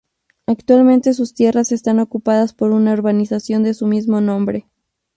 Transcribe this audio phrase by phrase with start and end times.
[0.47, 4.65] Actualmente sus tierras están ocupadas por una urbanización de su mismo nombre.